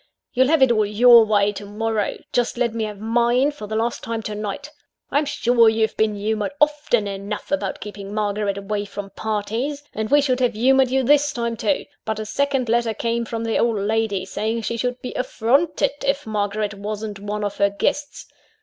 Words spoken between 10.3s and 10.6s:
have